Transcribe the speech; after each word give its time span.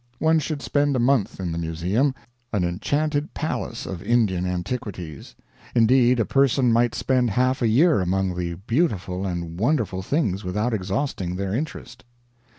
One 0.17 0.39
should 0.39 0.63
spend 0.63 0.95
a 0.95 0.99
month 0.99 1.39
in 1.39 1.51
the 1.51 1.59
museum, 1.59 2.15
an 2.51 2.63
enchanted 2.63 3.35
palace 3.35 3.85
of 3.85 4.01
Indian 4.01 4.47
antiquities. 4.47 5.35
Indeed, 5.75 6.19
a 6.19 6.25
person 6.25 6.73
might 6.73 6.95
spend 6.95 7.29
half 7.29 7.61
a 7.61 7.67
year 7.67 8.01
among 8.01 8.33
the 8.35 8.55
beautiful 8.55 9.27
and 9.27 9.59
wonderful 9.59 10.01
things 10.01 10.43
without 10.43 10.73
exhausting 10.73 11.35
their 11.35 11.53
interest. 11.53 12.03